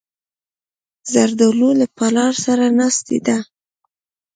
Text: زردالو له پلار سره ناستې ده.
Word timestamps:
زردالو 1.11 1.69
له 1.79 1.85
پلار 1.97 2.33
سره 2.45 2.65
ناستې 2.79 3.17
ده. 3.27 3.37